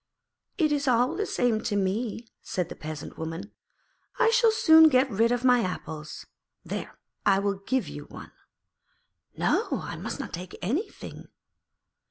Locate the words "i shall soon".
4.17-4.89